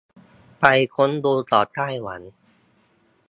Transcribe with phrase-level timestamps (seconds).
[0.59, 2.21] ไปค้นดูของไต้หวัน